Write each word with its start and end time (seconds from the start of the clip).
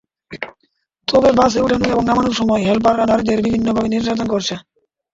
তবে 1.07 1.29
বাসে 1.39 1.59
ওঠানো 1.61 1.85
এবং 1.87 2.03
নামানোর 2.05 2.37
সময় 2.39 2.61
হেলপাররা 2.65 3.05
নারীদের 3.07 3.39
বিভিন্নভাবে 3.45 3.89
নির্যাতন 3.89 4.27
করছে। 4.33 4.53